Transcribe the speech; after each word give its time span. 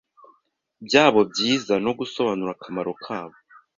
byabo 0.85 1.19
byiza 1.31 1.73
no 1.85 1.91
gusobanura 1.99 2.51
akamaro 2.55 2.91
kabo. 3.03 3.35